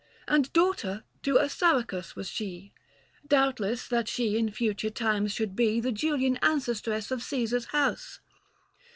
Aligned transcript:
And 0.27 0.51
daughter 0.51 1.03
to 1.21 1.37
Assaracus 1.37 2.15
was 2.15 2.27
she, 2.27 2.73
135 3.29 3.29
Doubtless 3.29 3.87
that 3.87 4.07
she 4.07 4.35
in 4.35 4.49
future 4.51 4.89
times 4.89 5.31
should 5.31 5.55
be 5.55 5.79
The 5.79 5.91
Julian 5.91 6.37
ancestress 6.41 7.11
of 7.11 7.21
Caesar's 7.21 7.65
house. 7.65 8.19